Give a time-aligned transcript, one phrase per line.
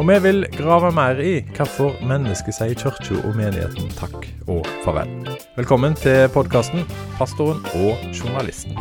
[0.00, 5.10] Og vi vil grave mer i hvorfor mennesket sier kirka og menigheten takk og farvel.
[5.58, 6.86] Velkommen til podkasten
[7.18, 8.80] 'Pastoren og journalisten'.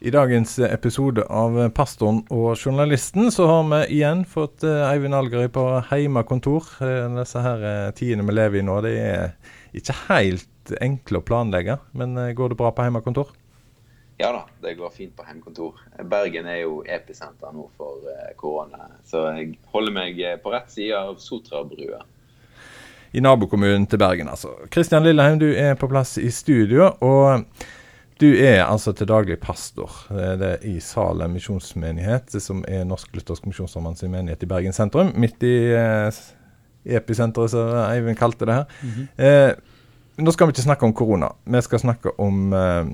[0.00, 5.52] I dagens episode av Pastoren og journalisten så har vi igjen fått eh, Eivind Algerøy
[5.52, 6.72] på heimekontor.
[6.80, 9.36] Eh, disse her eh, tidene vi lever i nå, det er
[9.76, 11.76] ikke helt enkle å planlegge.
[11.92, 13.36] Men går det bra på heimekontor?
[14.22, 15.80] Ja da, det går fint på heimekontor.
[16.06, 18.06] Bergen er jo episenter nå for
[18.38, 18.86] korona.
[19.02, 22.04] Så jeg holder meg på rett side av Sotrabrua.
[23.12, 24.54] I nabokommunen til Bergen, altså.
[24.70, 26.92] Kristian Lilleheim, du er på plass i studio.
[27.02, 27.42] og
[28.22, 34.04] du er altså til daglig pastor det er i Salem misjonsmenighet, som er Norsk-luthersk misjonssambands
[34.06, 35.10] menighet i Bergen sentrum.
[35.18, 36.20] Midt i eh,
[37.00, 38.64] episenteret, som Eivind kalte det her.
[38.82, 39.24] Mm -hmm.
[39.24, 39.54] eh,
[40.16, 41.32] nå skal vi ikke snakke om korona.
[41.44, 42.86] Vi skal snakke om eh,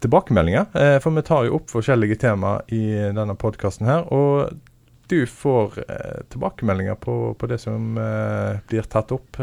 [0.00, 0.66] tilbakemeldinger.
[0.74, 2.82] Eh, for vi tar jo opp forskjellige temaer i
[3.16, 4.06] denne podkasten her.
[4.14, 4.54] Og
[5.08, 9.40] du får eh, tilbakemeldinger på, på, det som eh, blir tatt opp.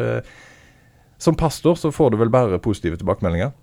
[1.17, 3.53] som pastor så får du vel bare positive tilbakemeldinger?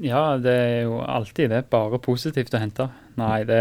[0.00, 1.64] Ja, det er jo alltid det.
[1.70, 2.88] Bare positivt å hente.
[3.20, 3.60] Nei, det,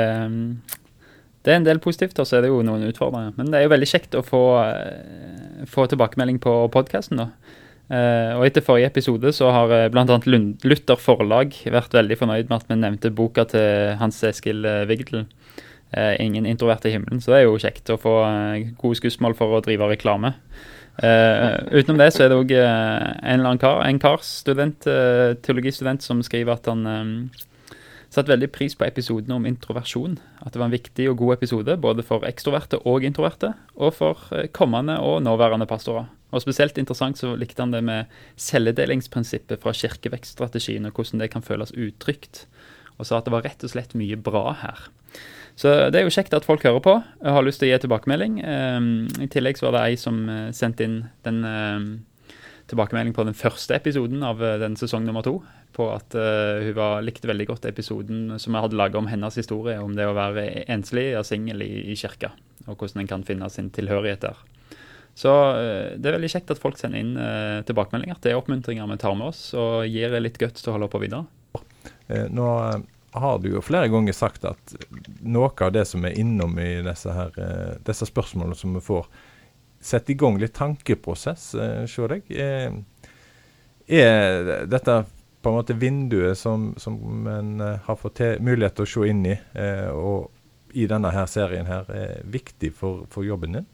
[1.43, 3.33] det er en del positivt, og så er det jo noen utfordringer.
[3.35, 4.43] Men det er jo veldig kjekt å få,
[5.67, 7.57] få tilbakemelding på podkasten, da.
[7.89, 10.17] Uh, og etter forrige episode så har uh, bl.a.
[10.61, 15.25] Luther Forlag vært veldig fornøyd med at vi nevnte boka til Hans Eskil Vigdel.
[15.89, 17.21] Uh, 'Ingen introvert i himmelen'.
[17.21, 18.13] Så det er jo kjekt å få
[18.77, 20.35] gode skussmål for å drive reklame.
[20.99, 26.19] Utenom det så er det òg en eller annen kar, en kar, student, teologistudent, som
[26.19, 26.83] skriver at han
[28.09, 30.17] satte veldig pris på episoden om introversjon.
[30.41, 34.23] At det var en viktig og god episode både for ekstroverte og introverte, og for
[34.55, 36.09] kommende og nåværende pastorer.
[36.29, 41.45] Og Spesielt interessant så likte han det med celledelingsprinsippet fra kirkevekststrategien, og hvordan det kan
[41.45, 42.45] føles utrygt.
[42.99, 44.89] Og sa at det var rett og slett mye bra her.
[45.59, 47.81] Så det er jo kjekt at folk hører på og har lyst til å gi
[47.83, 48.37] tilbakemelding.
[48.45, 51.89] Um, I tillegg så var det ei som uh, sendte inn den um,
[52.69, 55.39] tilbakemelding på den første episoden av uh, den sesong nummer to.
[55.75, 59.39] På at uh, hun var, likte veldig godt episoden som jeg hadde laga om hennes
[59.39, 59.77] historie.
[59.81, 62.31] Om det å være enslig og singel i, i kirka,
[62.67, 64.45] og hvordan en kan finne sin tilhørighet der.
[65.19, 65.31] Så
[65.99, 67.17] det er veldig kjekt at folk sender inn
[67.67, 68.21] tilbakemeldinger.
[68.23, 71.01] Det er oppmuntringer vi tar med oss, og gir litt guts til å holde på
[71.01, 71.25] videre.
[72.31, 72.45] Nå
[73.11, 74.75] har du jo flere ganger sagt at
[75.25, 79.07] noe av det som er innom i disse, her, eh, disse spørsmålene som vi får,
[79.79, 82.25] setter i gang litt tankeprosess eh, ser jeg.
[82.35, 82.75] Er,
[83.87, 84.99] er, dette
[85.39, 89.23] på en måte vinduet som, som en eh, har fått mulighet til å se inn
[89.29, 89.37] i,
[89.95, 93.69] og i denne her serien her, er viktig for, for jobben din?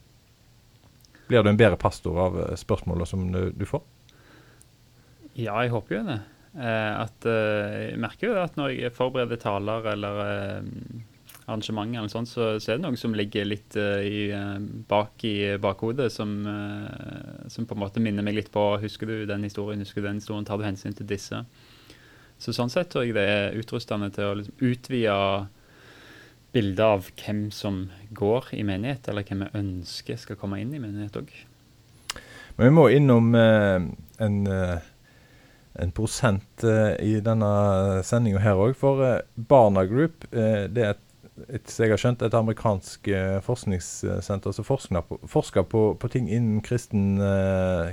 [1.28, 3.82] Blir du en bedre pastor av spørsmålene som du, du får?
[5.36, 6.22] Ja, jeg håper jo det.
[6.56, 10.70] Eh, at eh, Jeg merker jo at når jeg forbereder taler eller eh,
[11.45, 14.28] arrangementer, eller sånt, så, så, er det noe som ligger litt i,
[14.89, 16.31] bak i bakhodet, som,
[17.51, 20.22] som, på en måte minner meg litt på Husker du den historien, husker du den
[20.22, 21.44] historien, tar du hensyn til disse?
[22.41, 25.19] Så Sånn sett tror jeg det er utrustende til å liksom utvide
[26.56, 27.85] bildet av hvem som
[28.16, 31.31] går i menighet, eller hvem vi ønsker skal komme inn i menighet òg.
[32.56, 33.88] Men vi må innom eh,
[34.23, 34.91] en eh,
[35.75, 37.50] en prosent eh, i denne
[38.07, 38.75] sendinga her òg.
[38.79, 41.05] For eh, Barna Group uh, det er et,
[41.50, 43.09] et, jeg har skjønt, et amerikansk
[43.46, 47.18] forskningssenter som forsker på, forsker på, på ting innen kristen,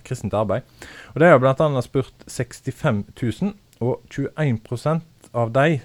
[0.06, 0.68] kristent arbeid.
[1.14, 1.82] Og De har bl.a.
[1.82, 5.02] spurt 65 000, og 21
[5.34, 5.80] av de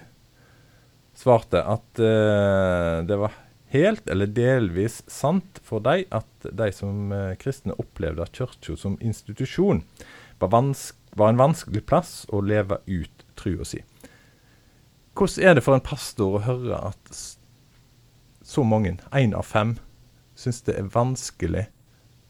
[1.18, 3.34] svarte at det var
[3.74, 7.10] helt eller delvis sant for de at de som
[7.42, 9.82] kristne opplevde at kirka som institusjon
[10.40, 10.54] var
[11.18, 13.82] var en vanskelig plass å leve ut trua si.
[15.18, 17.22] Hvordan er det for en pastor å høre at
[18.48, 19.76] så mange, én av fem,
[20.38, 21.68] syns det er vanskelig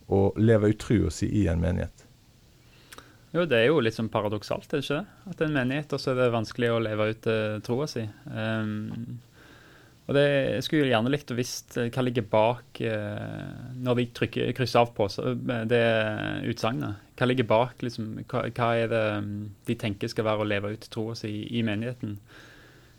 [0.10, 2.06] å leve ut trua si i en menighet?
[3.36, 5.32] Jo, det er jo litt sånn paradoksalt, er det ikke det?
[5.34, 8.06] At en menighet også er det vanskelig å leve ut uh, troa si.
[8.32, 9.20] Um,
[10.08, 10.26] og det,
[10.56, 14.86] Jeg skulle gjerne likt å visst eh, hva ligger bak uh, når de trykker, krysser
[14.86, 15.84] av på eh, det
[16.48, 17.02] utsagnet.
[17.20, 17.84] Hva ligger bak?
[17.84, 21.34] Liksom, hva, hva, er det mm, de tenker skal være å leve ut troa si
[21.42, 22.16] i, i, menigheten?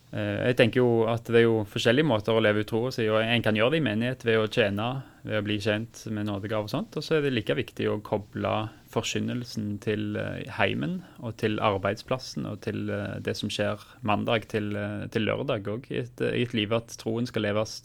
[0.08, 3.04] Eh, jeg tenker jo at det er jo forskjellige måter å leve ut troa si
[3.12, 4.86] og En kan gjøre det i menighet ved å tjene,
[5.20, 6.96] ved å bli kjent med nådegave og sånt.
[6.96, 8.54] Og så er det like viktig å koble
[8.88, 14.72] forkynnelsen til eh, heimen og til arbeidsplassen og til eh, det som skjer mandag til,
[15.12, 17.80] til lørdag òg, i, i, et liv at troen skal leves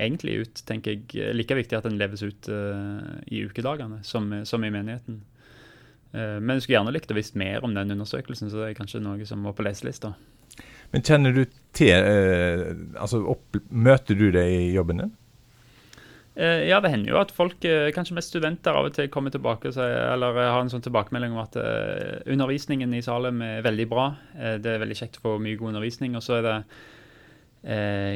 [0.00, 1.32] egentlig ut, tenker jeg.
[1.36, 5.18] Like viktig at den leves ut uh, i ukedagene som, som, i menigheten.
[6.14, 8.78] Uh, men jeg skulle gjerne likt å visst mer om den undersøkelsen, så det er
[8.78, 10.14] kanskje noe som må på leselista.
[10.94, 11.44] Men kjenner du
[11.76, 12.66] til eh,
[12.98, 15.16] Altså, opp, møter du det i jobben din?
[16.40, 19.34] Eh, ja, det hender jo at folk, eh, kanskje mest studenter, av og til kommer
[19.34, 21.58] tilbake og sier, eller har en sånn tilbakemelding om at
[22.30, 24.06] undervisningen i Salem er veldig bra.
[24.62, 26.16] Det er veldig kjekt å få mye god undervisning.
[26.16, 26.56] Og så er det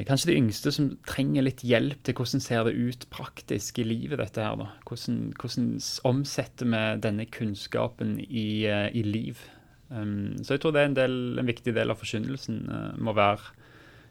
[0.08, 4.22] kanskje de yngste som trenger litt hjelp til hvordan ser det ut praktisk i livet,
[4.22, 4.56] dette her.
[4.56, 4.70] da.
[4.88, 5.68] Hvordan, hvordan
[6.08, 9.42] omsetter vi denne kunnskapen i, i liv?
[9.90, 13.12] Um, så jeg tror det er en, del, en viktig del av forkynnelsen uh, må
[13.16, 13.52] være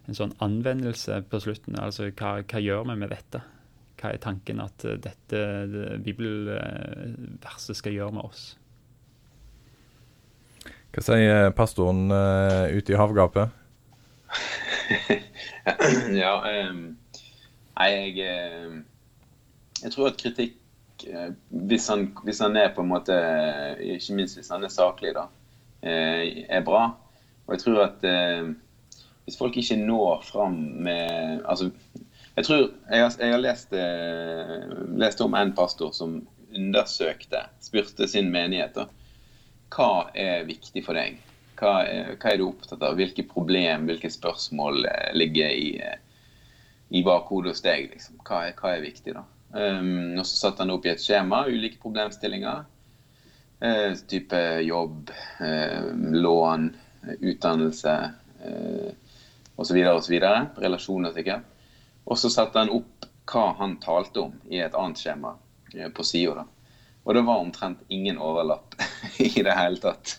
[0.07, 1.79] en sånn anvendelse på slutten.
[1.79, 3.41] Altså hva, hva gjør vi med dette?
[3.99, 5.41] Hva er tanken at uh, dette
[5.71, 8.45] det, bibelverset skal gjøre med oss?
[10.93, 13.61] Hva sier pastoren uh, ute i havgapet?
[16.23, 16.33] ja,
[16.69, 16.83] um,
[17.77, 18.83] nei, jeg
[19.83, 20.59] Jeg tror at kritikk
[21.03, 23.15] hvis han, hvis han, er på en måte
[23.83, 25.42] Ikke minst hvis han er saklig, da Eh,
[25.83, 26.85] er bra.
[27.47, 28.53] Og jeg tror at eh,
[29.25, 31.71] hvis folk ikke når fram med Altså,
[32.35, 36.21] jeg tror Jeg har, jeg har lest, eh, lest, om en pastor som
[36.53, 38.87] undersøkte, spurte sin menighet da,
[39.73, 41.17] hva er viktig for deg.
[41.57, 42.97] Hva er, hva er, du opptatt av?
[42.99, 44.85] Hvilke problem, hvilke spørsmål
[45.17, 45.69] ligger i,
[46.93, 47.87] i bakhodet hos deg?
[47.95, 48.19] Liksom?
[48.21, 49.23] Hva, er, hva, er, viktig, da?
[49.53, 52.67] Um, og Så satte han opp i et skjema ulike problemstillinger.
[53.63, 56.75] Eh, type jobb, eh, lån,
[57.19, 58.11] utdannelse
[58.43, 58.91] eh,
[59.55, 59.77] osv.
[59.87, 60.19] osv.
[60.55, 61.45] Relasjoner, sikkert.
[62.03, 65.37] Og så satte han opp hva han talte om i et annet skjema
[65.77, 66.43] eh, på sida.
[67.03, 68.75] Og det var omtrent ingen overlapp
[69.23, 70.17] i det hele tatt.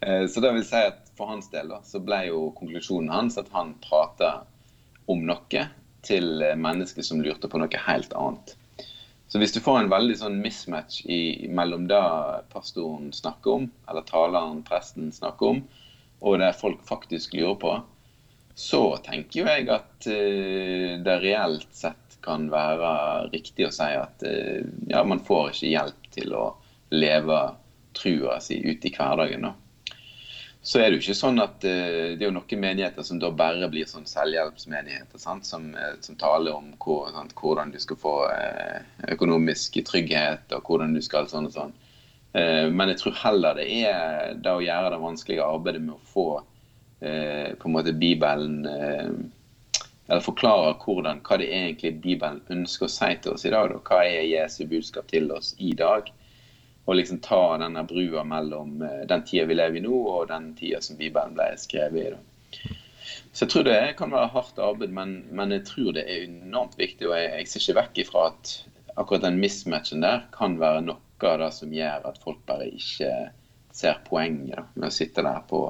[0.00, 3.36] Eh, så det vil si at for hans del da, så ble jo konklusjonen hans
[3.36, 4.32] at han prata
[5.12, 5.68] om noe
[6.02, 8.56] til mennesker som lurte på noe helt annet.
[9.32, 12.00] Så hvis du får en veldig sånn mismatch i, mellom det
[12.52, 15.62] pastoren snakker om, eller taleren, presten, snakker om,
[16.20, 17.70] og det folk faktisk lurer på,
[18.52, 22.92] så tenker jo jeg at uh, det reelt sett kan være
[23.32, 24.60] riktig å si at uh,
[24.92, 26.44] ja, man får ikke hjelp til å
[26.92, 27.40] leve
[27.96, 29.48] trua si ute i hverdagen.
[29.48, 29.56] da
[30.64, 33.32] så er det jo ikke sånn at uh, det er jo noen menigheter som da
[33.34, 35.46] bare blir sånn selvhjelpsmenigheter, sant?
[35.48, 37.34] Som, uh, som taler om hvor, sant?
[37.34, 38.78] hvordan du skal få uh,
[39.10, 41.78] økonomisk trygghet og hvordan du skal sånn og sånn.
[42.32, 46.24] men jeg tror heller det er det å gjøre det vanskelige arbeidet med å få
[47.02, 53.34] på en måte Bibelen Eller forklare hvordan, hva det egentlig Bibelen ønsker å si til
[53.34, 53.68] oss i dag.
[53.74, 53.82] Da.
[53.84, 56.08] Hva er Jesu budskap til oss i dag?
[56.84, 60.52] Og liksom ta denne brua mellom eh, den tida vi lever i nå, og den
[60.58, 62.10] tida som Bibelen ble skrevet i.
[62.14, 62.78] Da.
[63.32, 66.74] Så jeg tror det kan være hardt arbeid, men, men jeg tror det er enormt
[66.78, 67.06] viktig.
[67.08, 68.56] Og jeg, jeg ser ikke vekk ifra at
[69.00, 73.12] akkurat den mismatchen der kan være noe av det som gjør at folk bare ikke
[73.72, 75.60] ser poenget da, med å sitte der på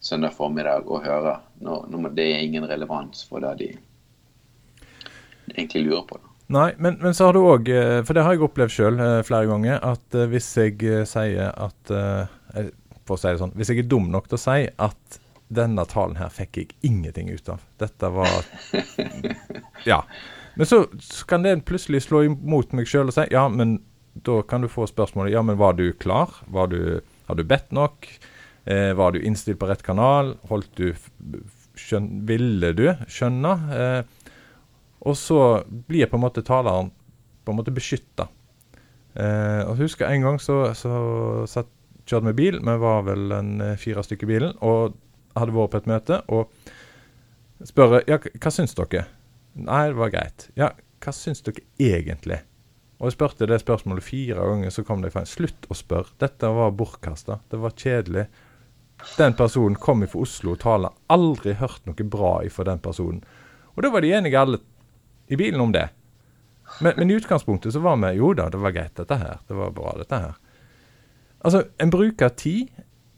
[0.00, 3.68] søndag formiddag og høre når, når det er ingen relevans for det de
[5.52, 6.18] egentlig lurer på.
[6.22, 6.25] Da.
[6.52, 9.20] Nei, men, men, så har du òg, eh, for det har jeg opplevd sjøl eh,
[9.26, 11.94] flere ganger, at eh, hvis jeg sier at
[13.06, 15.84] For å si det sånn, hvis jeg er dum nok til å si at denne
[15.86, 17.62] talen her fikk jeg ingenting ut av.
[17.78, 18.48] Dette var
[19.90, 20.00] Ja.
[20.56, 23.76] Men så, så kan det plutselig slå imot meg sjøl og si ja, men
[24.26, 26.32] da kan du få spørsmålet ja, men var du klar?
[26.50, 26.80] Var du,
[27.28, 28.08] har du bedt nok?
[28.64, 30.34] Eh, var du innstilt på rett kanal?
[30.50, 30.88] Holdt du
[31.78, 33.52] skjøn, Ville du skjønne?
[33.76, 34.15] Eh,
[35.06, 36.90] og så blir på en måte taleren
[37.46, 38.26] på en måte beskytta.
[39.14, 41.70] Eh, og husker En gang så, så satt,
[42.06, 44.96] kjørte vi bil, vi var vel en eh, fire stykker i bilen, og
[45.36, 46.18] hadde vært på et møte.
[46.34, 46.50] Og
[47.70, 49.06] spør ja, hva syns dere?
[49.56, 50.50] Nei, det var greit.
[50.58, 50.72] Ja,
[51.04, 52.42] hva syns dere egentlig?
[52.96, 56.16] Og jeg spurte det spørsmålet fire ganger, så kom det fra en slutt å spørre.
[56.20, 57.40] Dette var bortkasta.
[57.52, 58.26] Det var kjedelig.
[59.18, 60.94] Den personen kom fra Oslo og taler.
[61.12, 63.20] Aldri hørt noe bra ifra den personen.
[63.76, 64.62] Og da var de enige alle
[65.26, 65.88] i bilen om det.
[66.80, 69.38] Men, men, i utgangspunktet så var vi Jo da, det var greit, dette her.
[69.48, 70.34] Det var bra, dette her.
[71.40, 72.68] Altså, en bruker tid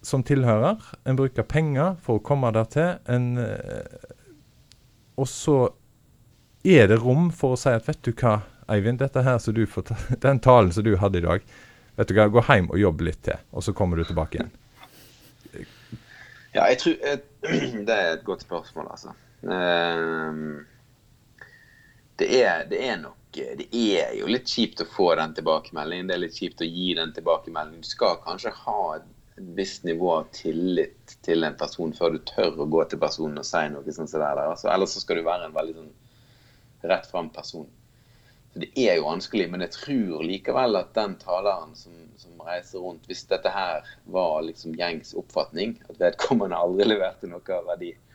[0.02, 0.82] som tilhører.
[1.04, 2.94] En bruker penger for å komme der til.
[3.08, 4.12] En, eh,
[5.18, 5.58] og så
[6.64, 9.64] er det rom for å si at vet du hva, Eivind, dette her så du
[9.66, 9.94] får
[10.26, 11.44] den talen som du hadde i dag,
[11.96, 14.52] vet du hva, gå hjem og jobb litt til, og så kommer du tilbake igjen.
[16.54, 16.94] Ja, jeg tror
[17.88, 19.14] Det er et godt spørsmål, altså.
[19.46, 20.66] Ehm,
[22.18, 26.08] det er, det er nok Det er jo litt kjipt å få den tilbakemeldingen.
[26.08, 27.84] Det er litt kjipt å gi den tilbakemeldingen.
[27.84, 32.64] Du skal kanskje ha et visst nivå av tillit til en person før du tør
[32.64, 34.48] å gå til personen og si noe sånt som det der.
[34.48, 35.92] Altså, ellers så skal du være en veldig sånn
[36.90, 37.68] rett fram person.
[38.52, 42.82] Så Det er jo vanskelig, men jeg tror likevel at den taleren som, som reiser
[42.82, 47.92] rundt, hvis dette her var liksom gjengs oppfatning, at vedkommende aldri leverte noe av verdi,
[47.92, 48.07] eh,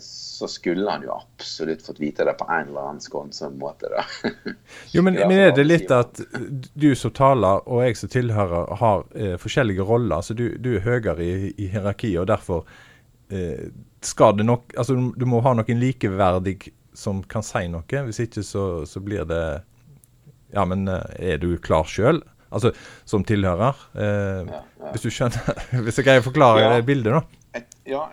[0.00, 3.86] så skulle han jo absolutt fått vite det på en eller annen skånsom måte.
[3.92, 4.02] da.
[4.90, 6.18] jo, men, men, er det litt at
[6.74, 10.16] du som taler og jeg som tilhører har eh, forskjellige roller?
[10.16, 12.66] altså Du, du er høyere i, i hierarkiet, og derfor
[13.30, 13.70] eh,
[14.02, 16.56] skal det nok altså Du må ha noen likeverdig
[16.92, 18.04] som kan si noe.
[18.08, 19.44] Hvis ikke så, så blir det
[20.52, 22.24] Ja, men eh, er du klar sjøl?
[22.52, 22.74] Altså
[23.08, 23.78] som tilhører.
[23.94, 24.90] Eh, ja, ja.
[24.92, 26.82] Hvis du skjønner Hvis jeg greier å forklare ja.
[26.84, 27.62] bildet, da.
[27.88, 28.06] Ja,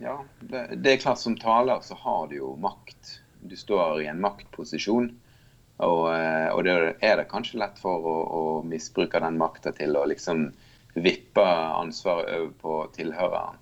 [0.00, 3.18] ja det, det, er klart som taler så har du jo makt.
[3.40, 5.12] Du står i en maktposisjon.
[5.80, 9.96] Og, eh, og det er det kanskje lett for å, å misbruke den makta til
[9.96, 10.50] å liksom
[10.96, 13.60] vippe ansvaret over på tilhøreren.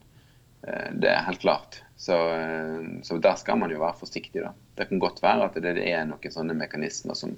[0.99, 1.83] Det er helt klart.
[1.99, 4.43] Så, eh, så, der skal man jo være forsiktig.
[4.43, 4.53] da.
[4.75, 7.35] Det kan godt være at det er noen sånne mekanismer som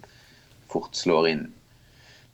[0.68, 1.46] fort slår inn.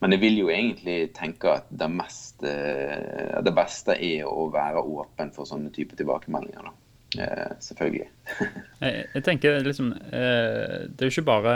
[0.02, 5.32] Men jeg vil jo egentlig tenke at det, mest, det beste er å være åpen
[5.32, 6.68] for sånne typer tilbakemeldinger.
[7.16, 8.08] Eh, selvfølgelig.
[8.84, 11.54] jeg, jeg, tenker liksom eh, Det er jo ikke bare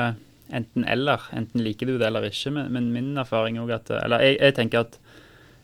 [0.54, 1.26] enten-eller.
[1.37, 2.52] Enten liker du det eller ikke.
[2.54, 5.00] Men, men min erfaring er at Eller jeg, jeg tenker at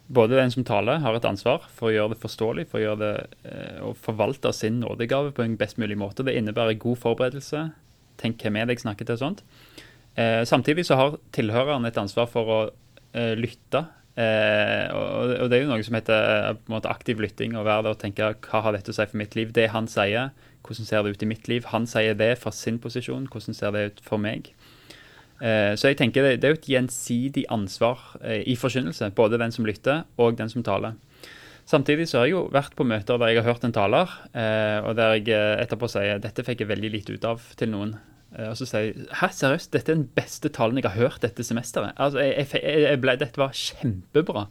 [0.06, 3.00] både den som taler, har et ansvar for å gjøre det forståelig, for å gjøre
[3.00, 6.26] det eh, forvalte sin nådegave på en best mulig måte.
[6.26, 7.64] Det innebærer god forberedelse.
[8.20, 9.42] Tenk hvem er det jeg snakker til, og sånt.
[10.16, 12.58] Eh, samtidig så har tilhøreren et ansvar for å
[13.12, 13.84] eh, lytte.
[14.16, 17.56] Eh, og, og, det er jo noe som heter eh, måte aktiv lytting.
[17.56, 19.52] Å være der og tenke hva har dette å si for mitt liv?
[19.56, 20.32] Det han sier,
[20.64, 21.68] hvordan ser det ut i mitt liv?
[21.74, 24.48] Han sier det fra sin posisjon, hvordan ser det ut for meg?
[25.44, 29.52] Eh, så jeg tenker det, er jo et gjensidig ansvar eh, i forkynnelse, både den
[29.52, 30.96] som lytter og den som taler.
[31.68, 34.12] Samtidig så har jeg jo vært på møter der jeg har hørt en taler,
[34.86, 37.96] og der jeg etterpå sier dette fikk jeg veldig lite ut av til noen.
[38.36, 41.44] Og så sier jeg hæ, seriøst, dette er den beste talen jeg har hørt dette
[41.46, 41.94] semesteret.
[41.94, 44.42] Altså, jeg, jeg, ble, Dette var kjempebra.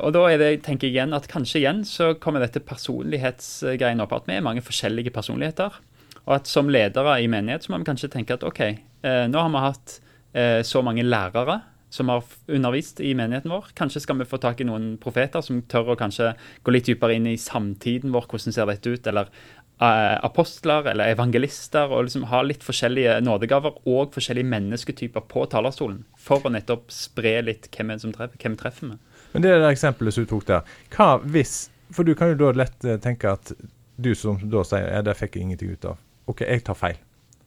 [0.00, 4.16] og da det, tenker jeg igjen at kanskje igjen så kommer dette personlighetsgreiene opp.
[4.16, 5.76] At vi er mange forskjellige personligheter.
[6.24, 9.40] Og at som ledere i menighet så må vi kanskje tenke at OK, eh, nå
[9.40, 9.96] har vi hatt
[10.32, 11.60] eh, så mange lærere
[11.94, 13.68] som har undervist i menigheten vår.
[13.78, 16.32] Kanskje skal vi få tak i noen profeter som tør å kanskje
[16.66, 18.26] gå litt dypere inn i samtiden vår.
[18.32, 19.06] Hvordan ser dette ut?
[19.10, 19.30] Eller
[19.78, 21.90] apostler eller evangelister.
[21.90, 26.04] Og liksom ha litt forskjellige nådegaver og forskjellige mennesketyper på talerstolen.
[26.20, 29.02] For å nettopp spre litt hvem, som treffer, treffer med.
[29.34, 30.76] Men det er det eksempelet som du tok der.
[30.94, 33.52] Hva hvis For du kan jo da lett tenke at
[33.96, 35.98] du som da sier ja, det fikk jeg ingenting ut av.
[36.30, 36.96] OK, jeg tar feil.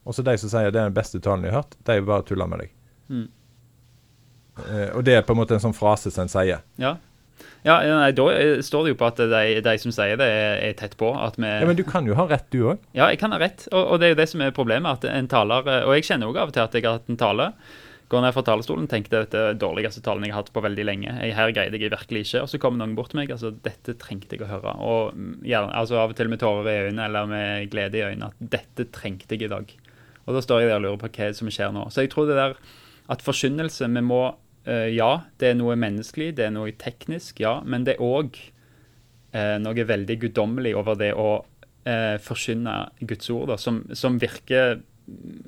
[0.08, 2.24] Og så de som sier det er den beste talen jeg har hørt, de bare
[2.28, 2.76] tuller med deg.
[3.12, 3.26] Mm.
[4.58, 6.64] Uh, og det er på en måte en sånn frase som en sier.
[6.80, 6.96] Ja.
[7.66, 8.28] Ja, nei, Da
[8.64, 11.12] står det jo på at de, de som sier det, er, er tett på.
[11.14, 12.86] At ja, Men du kan jo ha rett, du òg.
[12.98, 13.68] Ja, jeg kan ha rett.
[13.74, 15.04] Og, og, det er jo det som er problemet.
[15.04, 17.20] at en taler, Og jeg kjenner òg av og til at jeg har hatt en
[17.20, 17.52] tale
[18.08, 20.86] går ned fra talerstolen tenkte det er den dårligste talen jeg har hatt på veldig
[20.88, 21.12] lenge.
[21.12, 22.44] Jeg, her greide jeg virkelig ikke.
[22.46, 23.32] Og så kommer noen bort til meg.
[23.36, 24.76] altså Dette trengte jeg å høre.
[24.80, 28.32] Og ja, altså Av og til med tårer i øynene eller med glede i øynene.
[28.32, 29.74] At dette trengte jeg i dag.
[30.26, 31.88] Og da står jeg der og lurer på hva som skjer nå.
[31.92, 32.56] Så jeg tror det der
[33.12, 34.22] at forkynnelse Vi må
[34.68, 37.62] Ja, det er noe menneskelig, det er noe teknisk, ja.
[37.64, 38.36] Men det er òg
[39.32, 41.30] eh, noe veldig guddommelig over det å
[41.88, 44.82] uh, forkynne Guds ord, da, som, som virker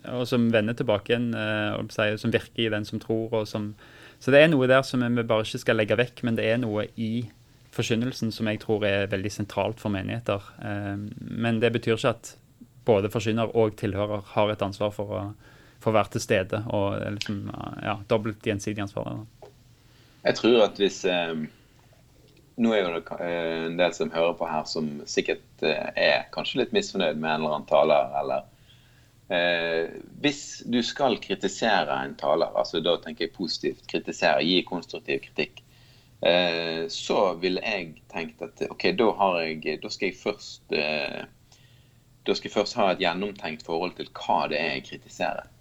[0.08, 3.44] og som vender tilbake igjen, uh, som virker i den som tror.
[3.46, 3.74] som
[4.20, 6.58] så det er noe der som vi bare ikke skal legge vekk, men det er
[6.60, 7.30] noe i
[7.76, 10.44] forkynnelsen som jeg tror er veldig sentralt for menigheter.
[10.64, 12.36] Uh, men det betyr ikke at
[12.88, 15.24] både forkynner og tilhører har et ansvar for å,
[15.80, 16.62] for å være til stede.
[16.76, 17.48] Og liksom,
[17.86, 19.24] ja, dobbelt gjensidig ansvar.
[20.26, 21.34] Jeg tror at hvis eh,
[22.60, 26.74] Nå er jo det en del som hører på her som sikkert er kanskje litt
[26.76, 28.42] misfornøyd med en eller annen taler, eller
[29.30, 29.90] Eh,
[30.22, 35.62] hvis du skal kritisere en taler, altså da tenker jeg positivt, kritisere, gi konstruktiv kritikk,
[36.26, 39.12] eh, så ville jeg tenkt at OK, da,
[39.46, 41.22] jeg, da skal jeg først eh,
[42.26, 45.54] da skal jeg først ha et gjennomtenkt forhold til hva det er jeg kritiserer.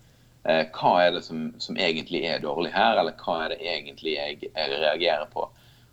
[0.49, 4.15] Eh, hva er det som, som, egentlig er dårlig her, eller hva er det egentlig
[4.15, 5.45] jeg, jeg reagerer på?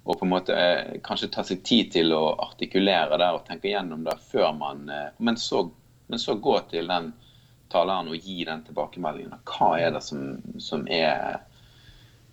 [0.05, 3.71] Og på en måte eh, kanskje ta seg tid til å artikulere det og tenke
[3.71, 5.65] gjennom det før man eh, men så,
[6.07, 7.11] men så gå til den
[7.73, 9.43] taleren og gi den tilbakemeldingen.
[9.49, 11.41] Hva er det som, som er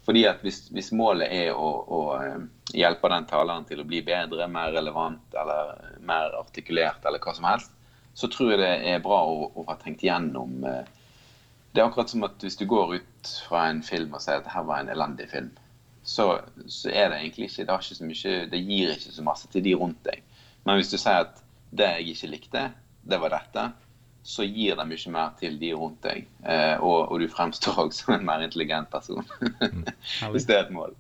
[0.03, 2.41] Fordi at hvis, hvis målet er å, å, eh,
[2.75, 7.47] hjelpe den taleren til å bli bedre, mer relevant eller mer artikulert eller hva som
[7.47, 7.71] helst,
[8.15, 10.83] så tror jeg det er bra å, å ha tenkt gjennom eh,
[11.73, 14.51] Det er akkurat som at hvis du går ut fra en film og sier at
[14.53, 15.53] her var en elendig film,
[16.05, 16.27] så,
[16.67, 19.75] så er det egentlig ikke det, ikke mye, det gir ikke så masse til de
[19.79, 20.21] rundt deg.
[20.67, 21.41] Men hvis du sier at
[21.73, 22.65] det jeg ikke likte,
[23.09, 23.71] det var dette,
[24.23, 26.27] så gir det mye mer til de rundt deg.
[26.47, 29.27] Eh, og, og, du fremstår også som en mer intelligent person.
[29.63, 29.87] Mm.
[30.35, 30.95] hvis det er et mål.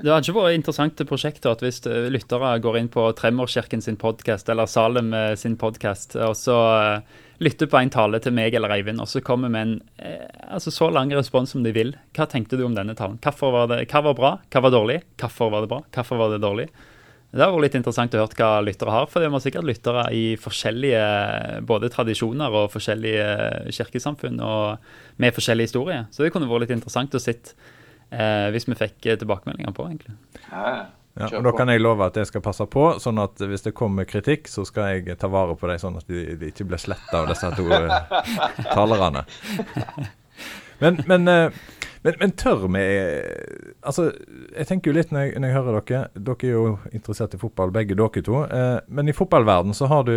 [0.00, 3.98] det hadde ikke vært interessant prosjekt at hvis eh, lyttere går inn på Tremorskirken sin
[4.00, 8.58] podkast eller Salem eh, sin podkast, og så eh, lytter på en tale til meg
[8.58, 11.94] eller Eivind, og så kommer med en eh, altså så lang respons som de vil.
[12.18, 13.20] Hva tenkte du om denne talen?
[13.22, 14.34] Hvorfor var det, hva var bra?
[14.50, 15.00] Hva var dårlig?
[15.22, 15.82] Hvorfor var det bra?
[15.94, 16.70] Hvorfor var det dårlig?
[17.36, 20.06] Det har vært litt interessant å høre hva lyttere har, for det må sikkert lyttere
[20.16, 21.06] i forskjellige
[21.68, 26.04] både tradisjoner og forskjellige kirkesamfunn og med forskjellig historie.
[26.10, 27.54] Så det kunne vært litt interessant å sitte
[28.10, 30.16] eh, hvis vi fikk tilbakemeldinger på, egentlig.
[30.48, 33.64] Ja, ja, og Da kan jeg love at jeg skal passe på, sånn at hvis
[33.64, 36.66] det kommer kritikk, så skal jeg ta vare på dem, sånn at de, de ikke
[36.68, 39.24] blir sletta av disse to eh, talerne.
[40.76, 41.54] Men, men eh,
[42.06, 42.82] men, men, tør vi
[43.82, 44.08] Altså,
[44.54, 47.40] jeg tenker jo litt når jeg, når jeg, hører dere Dere er jo interessert i
[47.40, 48.42] fotball, begge dere to.
[48.46, 50.16] Eh, men i fotballverden så har du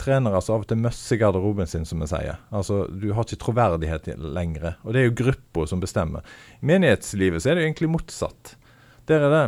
[0.00, 2.40] trenere som av og til møsser garderoben sin, som vi sier.
[2.54, 4.74] Altså, Du har ikke troverdighet lenger.
[4.84, 6.26] Og det er jo gruppa som bestemmer.
[6.60, 8.56] I menighetslivet så er det jo egentlig motsatt.
[9.08, 9.44] Der er det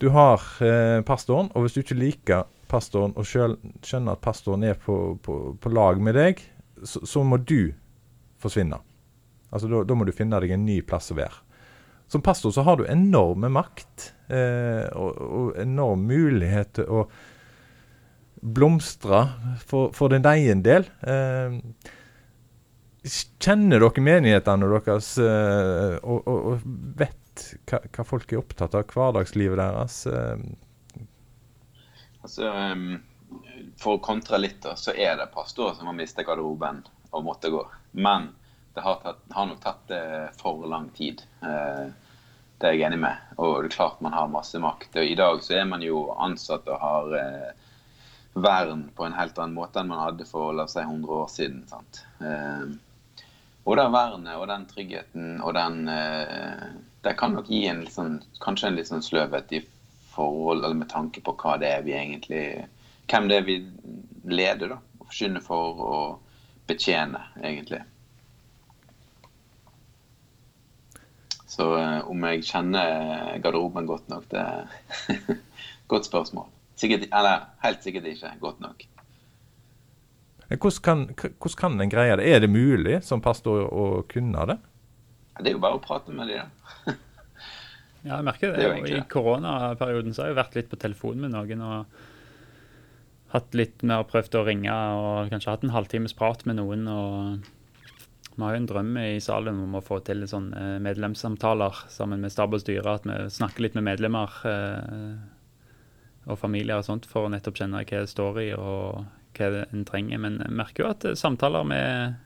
[0.00, 4.64] Du har eh, pastoren, og hvis du ikke liker pastoren og selv skjønner at pastoren
[4.64, 6.40] er på, på, på lag med deg,
[6.82, 7.74] så, så må du
[8.40, 8.78] forsvinne.
[9.50, 11.42] Altså, Da må du finne deg en ny plass å være.
[12.10, 17.04] Som pastor så har du enorme makt eh, og, og, enorm mulighet til å
[18.40, 19.20] blomstre
[19.62, 20.88] for, for din egen del.
[21.06, 21.54] Eh,
[23.40, 26.66] kjenner dere menighetene deres eh, og, og, og,
[26.98, 30.02] vet hva, hva, folk er opptatt av, hverdagslivet deres?
[30.10, 30.42] Eh?
[32.20, 32.98] Altså, um,
[33.80, 36.82] For å kontre litt, da, så er det pastorer som har mistet garderoben
[37.14, 37.62] og måtte gå.
[38.02, 38.32] Men
[38.74, 41.22] det har, tatt, har nok tatt det for lang tid.
[41.42, 41.86] Eh,
[42.60, 43.24] det er jeg enig med.
[43.38, 44.94] Og det er klart man har masse makt.
[45.00, 47.50] Og I dag så er man jo ansatt og har eh,
[48.34, 51.32] vern på en helt annen måte enn man hadde for la oss si 100 år
[51.32, 51.64] siden.
[51.70, 52.04] sant?
[52.20, 52.70] Eh,
[53.64, 55.84] og det vernet og den tryggheten og den
[57.04, 59.60] Det kan nok gi en sånn, kanskje en litt sånn sløvhet i
[60.14, 62.42] forhold eller med tanke på hva det er vi egentlig
[63.10, 63.56] Hvem det er vi
[64.30, 64.78] leder, da.
[64.98, 66.00] Og forkynner for å
[66.70, 67.80] betjene, egentlig.
[71.60, 75.34] Så eh, om jeg kjenner garderoben godt nok, det er
[75.92, 76.48] godt spørsmål.
[76.80, 78.86] Sikkert, eller helt sikkert ikke godt nok.
[80.48, 81.04] Hvordan kan,
[81.36, 82.24] hvordan kan en greie det?
[82.26, 84.56] Er det mulig som pastor å kunne det?
[85.40, 86.96] Det er jo bare å prate med dem, da.
[88.08, 88.72] ja, jeg merker det.
[88.80, 92.00] det I koronaperioden så har jeg vært litt på telefon med noen og
[93.36, 96.88] hatt litt mer prøvd å ringe og kanskje hatt en halvtimes prat med noen.
[96.88, 97.50] og
[98.36, 100.48] vi har jo en drøm i salen om å få til sånn
[100.84, 102.96] medlemssamtaler sammen med stab og styre.
[102.96, 105.16] At vi snakker litt med medlemmer eh,
[106.30, 109.04] og familier og sånt for å nettopp kjenne hva det står i og
[109.36, 110.22] hva en trenger.
[110.22, 112.16] Men jeg merker jo at eh, samtaler med,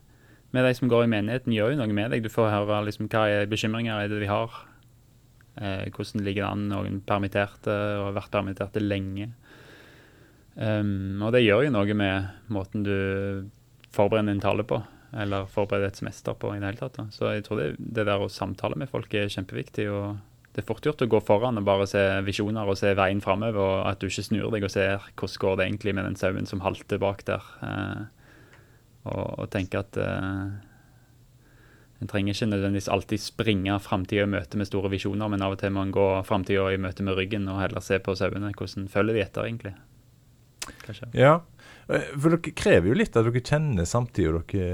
[0.55, 2.25] med de som går i menigheten, gjør jo noe med deg.
[2.25, 4.55] Du får høre liksom, hva er bekymringer er det vi har.
[5.57, 9.33] Eh, hvordan ligger det an noen permitterte og har vært permitterte lenge.
[10.55, 12.95] Um, og det gjør jo noe med måten du
[13.90, 14.79] forbereder din tale på
[15.14, 16.98] eller forberede et semester på i det hele tatt.
[16.98, 17.07] Da.
[17.14, 19.87] Så jeg tror det, det, der å samtale med folk er kjempeviktig.
[19.92, 20.18] og
[20.53, 23.61] Det er fort gjort å gå foran og bare se visjoner og se veien framover,
[23.62, 26.50] og at du ikke snur deg og ser hvordan går det egentlig med den sauen
[26.50, 27.48] som halter bak der.
[27.62, 28.05] Eh,
[29.05, 30.55] og, og tenke at eh,
[32.03, 35.61] en trenger ikke nødvendigvis alltid springe framtida i møte med store visjoner, men av og
[35.62, 38.50] til må en gå framtida i møte med ryggen og heller se på sauene.
[38.59, 39.77] Hvordan følger de etter, egentlig?
[40.85, 41.09] Kanskje.
[41.16, 41.38] Ja,
[41.85, 44.68] for dere krever jo litt at dere kjenner samtida dere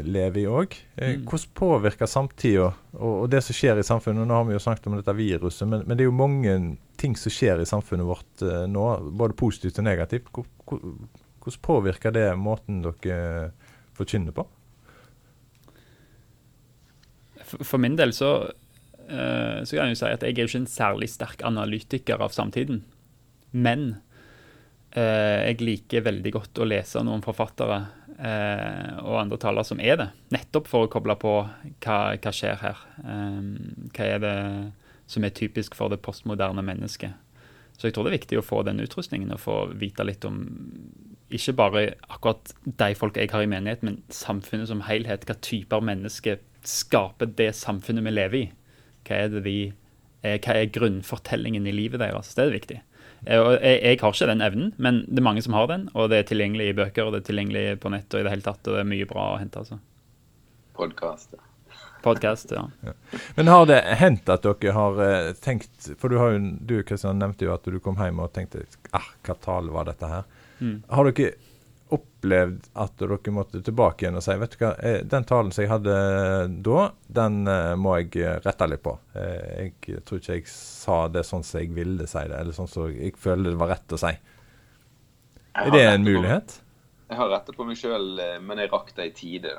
[0.00, 0.76] eh, lever i òg.
[0.96, 1.26] Eh, mm.
[1.28, 4.24] Hvordan påvirker samtida og, det som skjer i samfunnet?
[4.24, 6.56] Nå har vi jo snakket om dette viruset, men, men det er jo mange
[7.00, 8.84] ting som skjer i samfunnet vårt nå,
[9.20, 10.30] både positivt og negativt.
[10.32, 13.50] Hvordan påvirker det måten dere
[13.98, 14.46] forkynner på?
[17.46, 18.30] For, min del så,
[19.06, 22.32] så kan jeg jo si at jeg er jo ikke en særlig sterk analytiker av
[22.34, 22.80] samtiden.
[23.52, 24.05] Men Eh,
[25.02, 27.82] jeg liker veldig godt å lese noen forfattere
[28.16, 31.34] eh, og andre talere som er det, nettopp for å koble på
[31.84, 32.82] hva, hva skjer her.
[33.04, 33.38] Eh,
[33.92, 34.34] hva er det
[35.06, 37.14] som er typisk for det postmoderne mennesket.
[37.76, 40.40] Så jeg tror det er viktig å få den utrustningen og få vite litt om
[41.36, 45.26] ikke bare akkurat de folk jeg har i menighet, men samfunnet som helhet.
[45.28, 48.46] Hva typer mennesker skaper det samfunnet vi lever i?
[49.06, 49.58] Hva er vi
[50.26, 52.32] hva er grunnfortellingen i livet deres.
[52.34, 52.78] Det er viktig.
[53.26, 55.88] Og jeg, jeg, har ikke den evnen, men det er mange som har den.
[55.98, 58.32] Og det er tilgjengelig i bøker, og det er tilgjengelig på nett og i det
[58.36, 58.62] hele tatt.
[58.62, 59.64] Og det er mye bra å hente.
[59.64, 59.80] altså.
[60.78, 61.34] Podkast.
[62.04, 62.68] Podcast, ja.
[62.86, 62.92] ja.
[63.34, 67.18] Men har det hendt at dere har uh, tenkt For du har jo, du Kristian,
[67.18, 68.62] nevnte jo at du kom hjem og tenkte
[68.94, 70.28] ah, hva tale var dette her?
[70.60, 70.76] Mm.
[70.92, 71.32] Har dere
[71.88, 75.62] opplevd at dere måtte tilbake igjen og si vet du hva, eh, den talen som
[75.62, 75.94] jeg hadde
[76.66, 76.80] da,
[77.18, 78.96] den uh, må jeg eh, rette litt på.
[79.14, 82.90] Jeg tror ikke jeg sa det sånn som jeg ville si det, eller sånn som
[82.90, 84.12] jeg føler det var rett å si.
[85.56, 86.58] Er det en mulighet?
[86.58, 86.62] På,
[87.12, 88.08] jeg har rettet på meg sjøl,
[88.42, 89.52] men jeg rakk det i tide.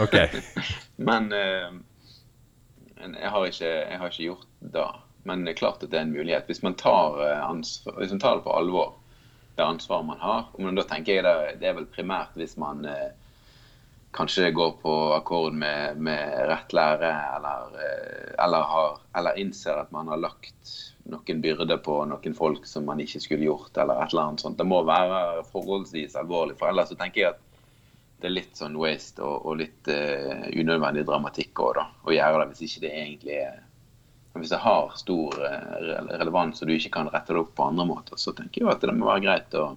[0.00, 0.16] Ok.
[1.10, 4.80] men jeg, har ikke, jeg har ikke gjort det.
[4.80, 4.88] da.
[5.28, 6.48] Men det er klart at det er en mulighet.
[6.48, 8.96] Hvis man tar, ansvar, hvis man tar det på alvor,
[9.54, 10.46] det ansvaret man har.
[10.58, 13.12] Men da tenker jeg det, det er vel primært hvis man eh,
[14.14, 19.94] kanskje går på akkord med, med rett lære, eller, eh, eller, har, eller, innser at
[19.94, 20.74] man har lagt
[21.10, 24.58] noen byrder på noen folk som man ikke skulle gjort, eller et eller annet sånt.
[24.58, 27.42] Det må være forholdsvis alvorlig, for ellers så tenker jeg at
[28.22, 31.86] det er litt sånn waste og, og litt eh, unødvendig dramatikk også, da.
[32.06, 33.62] Å gjøre det hvis ikke det egentlig er
[34.34, 37.86] hvis det har stor eh, relevans og du ikke kan rette det opp på andre
[37.86, 39.68] måter, så tenker jeg at det må være greit å,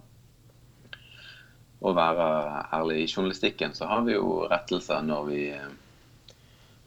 [1.78, 2.26] å være
[2.74, 3.04] ærlig.
[3.04, 5.44] I journalistikken så har vi jo rettelser når vi,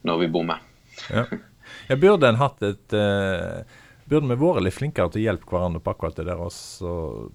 [0.08, 0.68] når vi bommer.
[1.16, 1.26] ja.
[1.96, 3.62] Burde en hatt et uh,
[4.10, 7.32] Burde vi vært litt flinkere til å hjelpe hverandre på akkurat det der, og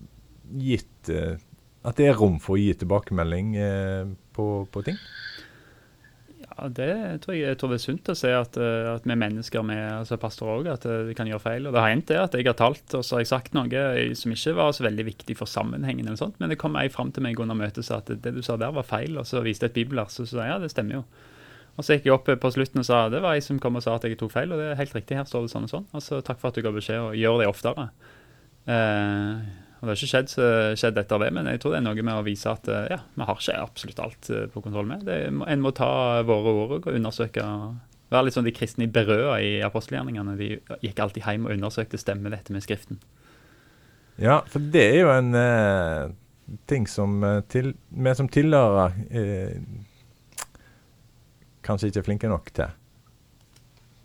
[0.61, 1.39] gitt uh,
[1.87, 4.99] At det er rom for å gi tilbakemelding uh, på, på ting?
[6.57, 9.13] Ja, det tror jeg, jeg tror det er sunt å se at, eh, at vi
[9.13, 11.67] er mennesker med altså pastorer òg, at eh, vi kan gjøre feil.
[11.69, 13.83] Og Det har hendt det at jeg har talt og så har jeg sagt noe
[14.17, 17.13] som ikke var så veldig viktig for sammenhengen, eller sånt, men det kom ei fram
[17.13, 19.45] til meg under møtet og sa at det du sa der var feil, og så
[19.45, 21.05] viste jeg et bibelvers og sa ja, det stemmer jo.
[21.77, 23.85] Og Så gikk jeg opp på slutten og sa det var jeg som kom og
[23.85, 25.75] sa at jeg tok feil, og det er helt riktig, her står det sånn og
[25.75, 25.87] sånn.
[25.93, 27.91] Og så takk for at du ga beskjed, og gjør det oftere.
[28.65, 29.45] Eh,
[29.77, 30.31] og Det har ikke skjedd,
[30.81, 32.97] skjedd, etter det, men jeg tror det er noe med å vise at eh, ja,
[33.13, 35.05] vi har ikke absolutt alt eh, på kontroll med.
[35.05, 37.45] Det, en må ta våre ord og undersøke.
[38.09, 40.37] Være litt sånn de kristne i berøa i apostelgjerningene.
[40.41, 40.49] De
[40.81, 43.03] gikk alltid hjem og undersøkte stemmer dette med Skriften.
[44.17, 46.15] Ja, for det er jo en eh,
[46.71, 49.59] ting som eh, til, vi som tilhører eh,
[51.67, 52.73] kanskje ikke er flinke nok til.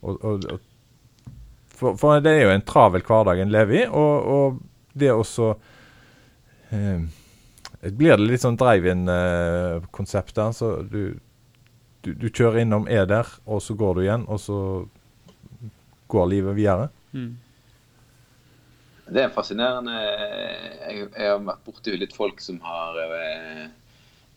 [0.01, 0.67] Og, og, og,
[1.71, 3.88] for, for, det er jo en travel hverdag en lever i.
[3.88, 4.60] og, og
[4.93, 5.54] det også
[6.71, 7.04] eh,
[7.82, 10.51] Blir det litt sånn drive-in-konsept der?
[10.54, 11.17] Så du,
[12.06, 14.60] du, du, kjører innom, er der, og så går du igjen, og så
[16.12, 16.91] går livet videre?
[17.15, 17.39] Mm.
[19.12, 19.95] Det er fascinerende.
[19.97, 23.65] Jeg, jeg har vært borti litt folk som har eh,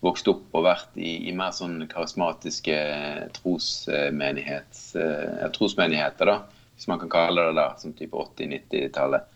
[0.04, 2.78] vokst opp og vært i, i mer sånn karismatiske
[3.38, 9.30] trosmenigheter, eh, trosmenigheter, da, hvis man kan kalle det det, som type 80-90-tallet.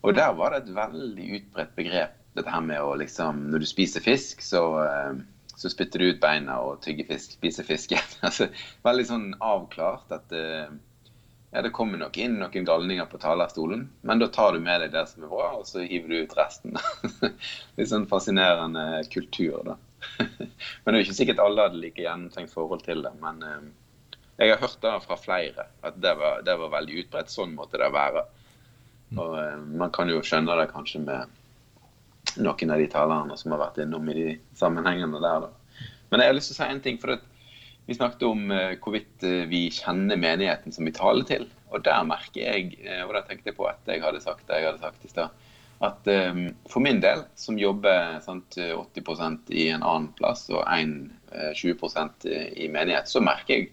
[0.00, 3.68] Og der var det et veldig utbredt begrep, dette her med å liksom Når du
[3.68, 5.18] spiser fisk, så, eh,
[5.56, 8.06] så spytter du ut beina og tygger fisk, spiser fisken.
[8.26, 8.48] altså,
[8.86, 10.70] veldig sånn avklart at eh,
[11.50, 14.92] ja, det kommer nok inn noen galninger på talerstolen, men da tar du med deg
[14.94, 16.78] det som er bra, og så hiver du ut resten.
[17.76, 19.76] Litt sånn fascinerende kultur, da.
[20.20, 23.12] men det er jo ikke sikkert alle hadde like gjennomtenkt forhold til det.
[23.20, 23.64] Men eh,
[24.40, 27.34] jeg har hørt det fra flere, at det var, det var veldig utbredt.
[27.34, 28.24] Sånn måtte det være.
[29.18, 31.38] Og eh, Man kan jo skjønne det kanskje med
[32.38, 35.46] noen av de talerne som har vært innom i de sammenhengene der.
[35.46, 35.84] Da.
[36.12, 37.00] Men jeg har lyst til å si en ting.
[37.02, 37.26] for at
[37.88, 41.48] Vi snakket om uh, hvorvidt uh, vi kjenner menigheten som vi taler til.
[41.70, 44.66] Og der merker jeg, og da tenkte jeg på etter jeg hadde sagt det jeg
[44.66, 45.36] hadde sagt i stad,
[45.86, 46.08] at
[46.66, 50.96] for min del, som jobber sant, 80% i en annen plass og 1,
[51.54, 53.70] 20% i menighet, så merker jeg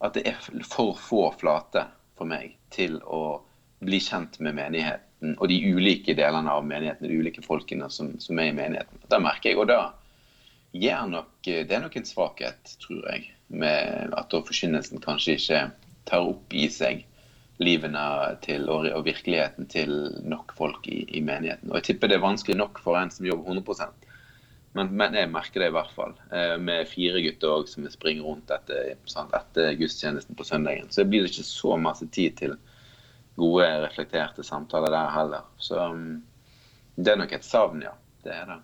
[0.00, 3.42] at det er for få flater for meg til å
[3.80, 8.38] bli kjent med menigheten og de ulike delene av menigheten, de ulike folkene som, som
[8.40, 9.02] er i menigheten.
[9.08, 9.58] Det merker jeg.
[9.60, 9.80] Og da
[10.72, 15.62] gir nok, det er nok en svakhet, tror jeg, med at forkynnelsen kanskje ikke
[16.08, 17.04] tar opp i seg
[17.60, 18.02] livene
[18.44, 19.90] til, og, og virkeligheten til
[20.24, 21.68] nok folk i, i, menigheten.
[21.68, 23.90] Og jeg tipper det er vanskelig nok for en som jobber 100
[24.78, 26.14] men, men jeg merker det i hvert fall.
[26.32, 30.88] Eh, med fire gutter også, som springer rundt etter, etter gudstjenesten på søndagen.
[30.94, 32.54] Så blir det ikke så masse tid til
[33.40, 35.46] gode, reflekterte samtaler der heller.
[35.58, 36.20] Så um,
[37.00, 37.94] det er nok et savn, ja.
[38.24, 38.58] Det er det.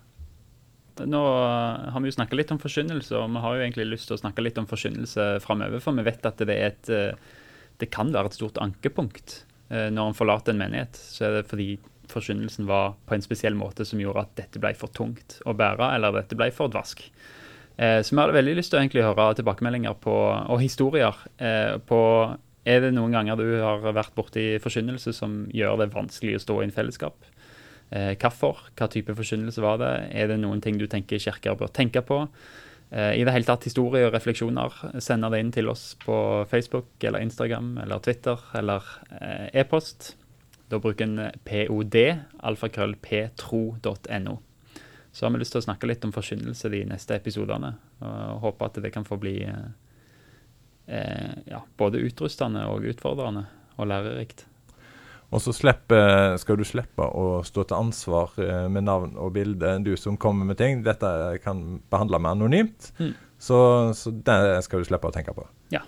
[1.05, 4.09] Nå uh, har vi jo snakka litt om forkynnelse, og vi har jo egentlig lyst
[4.09, 5.83] til å snakke litt om forkynnelse framover.
[5.83, 9.89] For vi vet at det, er et, uh, det kan være et stort ankepunkt uh,
[9.93, 10.97] når en forlater en menighet.
[10.97, 11.75] Så er det fordi
[12.07, 15.91] forkynnelsen var på en spesiell måte som gjorde at dette ble for tungt å bære,
[15.97, 17.03] eller dette ble for dvask.
[17.77, 20.13] Så vi hadde veldig lyst til å høre tilbakemeldinger på,
[20.49, 21.19] og historier
[21.85, 21.99] på
[22.67, 26.59] Er det noen ganger du har vært borti forkynnelse som gjør det vanskelig å stå
[26.59, 27.15] i en fellesskap?
[27.95, 28.55] Eh, hvorfor?
[28.75, 29.93] Hva type forkynnelse var det?
[30.11, 32.27] Er det noen ting du tenker kirker bør tenke på?
[32.91, 34.99] Eh, I det hele tatt historie og refleksjoner.
[35.03, 38.81] Sender det inn til oss på Facebook eller Instagram eller Twitter eller
[39.21, 40.15] eh, e-post.
[40.67, 41.95] Da bruker en pod,
[42.43, 44.35] alfakrøllptro.no.
[45.11, 47.71] Så har vi lyst til å snakke litt om forkynnelse de neste episodene.
[48.03, 49.86] Og håper at det kan få bli eh, eh,
[50.87, 53.45] ja, både utrustende og utfordrende
[53.77, 54.45] og lærerikt.
[55.35, 59.73] Og så slipper, skal du slippe å stå til ansvar eh, med navn og bilde,
[59.83, 60.85] du som kommer med ting.
[60.85, 61.09] Dette
[61.43, 63.11] kan behandle med anonymt, Mm.
[63.37, 63.57] så,
[63.93, 65.43] så det skal du slippe å tenke på.
[65.75, 65.81] Ja.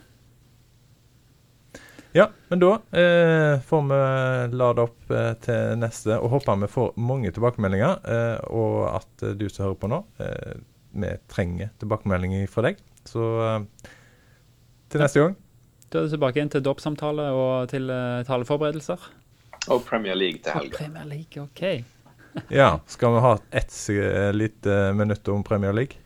[2.11, 6.95] Ja, men da eh, får vi lade opp eh, til neste, og håper vi får
[6.97, 7.99] mange tilbakemeldinger.
[8.03, 10.55] Eh, og at eh, du som hører på nå, eh,
[10.99, 12.81] vi trenger tilbakemeldinger fra deg.
[13.07, 13.91] Så eh,
[14.89, 15.37] til neste gang.
[15.89, 19.07] Da er det tilbake igjen til dåpssamtale og til uh, taleforberedelser.
[19.69, 20.77] Og Premier League til helga.
[20.83, 21.63] Premier League, OK.
[22.53, 25.97] Ja, skal vi ha ett eh, lite minutt om Premier League?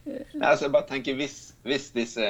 [0.42, 2.30] Altså, jeg bare tenker, hvis, hvis disse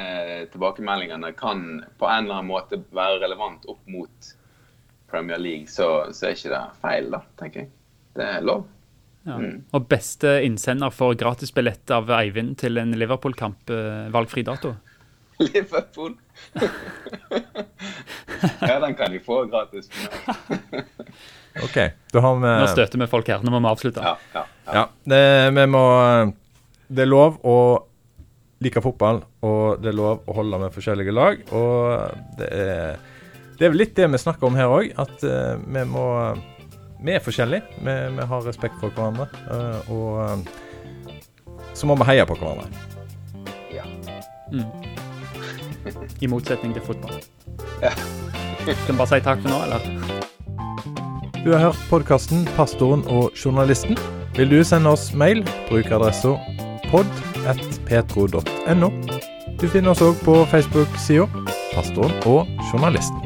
[0.51, 4.33] tilbakemeldingene kan på en eller annen måte være relevant opp mot
[5.13, 7.71] Premier League, så, så er ikke det feil, da, tenker jeg.
[8.17, 8.65] Det er lov.
[9.23, 9.37] Ja.
[9.39, 9.61] Mm.
[9.71, 14.73] Og beste innsender får gratisbillett av Eivind til en Liverpool-kamp, eh, valgfri dato.
[15.53, 16.13] Liverpool.
[18.61, 19.89] ja, den kan de få gratis.
[21.63, 21.77] OK.
[22.11, 23.43] Da har vi Nå støter vi folk her.
[23.45, 24.01] Nå må vi avslutte.
[24.03, 24.73] Ja, ja, ja.
[24.73, 25.23] Ja, det,
[25.57, 25.83] vi må
[26.87, 27.57] Det er lov å
[28.63, 31.41] like fotball, og det er lov å holde med forskjellige lag.
[31.51, 32.95] Og det er,
[33.59, 36.05] det er vel litt det vi snakker om her òg, at eh, vi må
[37.03, 37.81] Vi er forskjellige.
[37.83, 39.27] Vi, vi har respekt for hverandre.
[39.51, 40.37] eh, og eh,
[41.75, 42.69] så må vi heie på hverandre.
[43.73, 43.83] ja.
[44.53, 44.92] Mm.
[46.21, 47.21] I motsetning til fotball.
[47.81, 47.91] Ja.
[48.63, 49.79] Skal vi bare si takk for nå, eller?
[51.43, 53.99] Du har hørt podkasten 'Pastoren og journalisten'.
[54.37, 56.37] Vil du sende oss mail, bruk adressa
[56.89, 58.89] pod.petro.no.
[59.61, 61.27] Du finner oss òg på Facebook-sida
[61.73, 63.22] 'Pastoren og journalisten'.